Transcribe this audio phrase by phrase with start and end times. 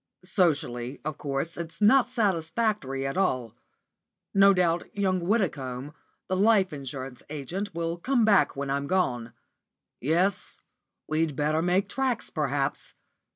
[0.23, 3.53] Socially, of course, it's not satisfactory at all.
[4.33, 5.93] No doubt young Widdicombe,
[6.27, 9.33] the life insurance agent, will come back when I'm gone.
[9.99, 10.57] Yes,
[11.07, 12.95] we'd better make tracks, perhaps.